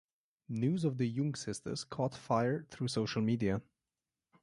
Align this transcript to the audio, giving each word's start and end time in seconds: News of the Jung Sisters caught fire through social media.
News 0.49 0.83
of 0.83 0.97
the 0.97 1.05
Jung 1.07 1.35
Sisters 1.35 1.83
caught 1.83 2.15
fire 2.15 2.65
through 2.71 2.87
social 2.87 3.21
media. 3.21 3.61